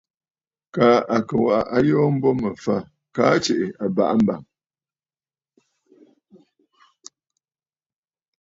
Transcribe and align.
Kaa 0.73 0.97
à 1.15 1.17
kɨ̀ 1.27 1.37
waʼa 1.45 1.61
ayoo 1.75 2.01
a 2.07 2.11
mbo 2.15 2.29
mə̀ 2.41 2.51
fâ, 2.63 2.75
kaa 3.15 3.35
tsiʼì 3.43 3.67
àbàʼa 3.85 4.15
mbàŋ! 4.21 4.41